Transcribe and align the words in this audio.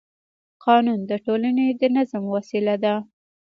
قانون 0.65 0.99
د 1.09 1.11
ټولنې 1.25 1.67
د 1.79 1.81
نظم 1.95 2.23
وسیله 2.35 2.75
ده 2.83 2.95